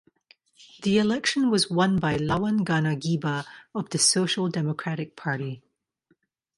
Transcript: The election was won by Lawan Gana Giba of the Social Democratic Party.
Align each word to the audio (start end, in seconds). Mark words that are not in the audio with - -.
The 0.81 0.97
election 0.97 1.51
was 1.51 1.69
won 1.69 1.99
by 1.99 2.17
Lawan 2.17 2.63
Gana 2.65 2.95
Giba 2.95 3.45
of 3.75 3.91
the 3.91 3.99
Social 3.99 4.49
Democratic 4.49 5.15
Party. 5.15 5.61